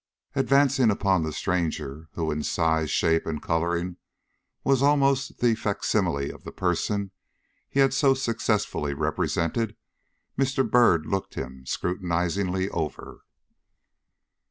Advancing 0.33 0.89
upon 0.89 1.21
the 1.21 1.31
stranger, 1.31 2.09
who 2.13 2.31
in 2.31 2.41
size, 2.41 2.89
shape, 2.89 3.27
and 3.27 3.39
coloring 3.43 3.97
was 4.63 4.81
almost 4.81 5.37
the 5.41 5.53
fac 5.53 5.83
simile 5.83 6.33
of 6.33 6.43
the 6.43 6.51
person 6.51 7.11
he 7.69 7.81
had 7.81 7.93
so 7.93 8.15
successfully 8.15 8.95
represented, 8.95 9.75
Mr. 10.39 10.67
Byrd 10.67 11.05
looked 11.05 11.35
him 11.35 11.67
scrutinizingly 11.67 12.67
over. 12.71 13.25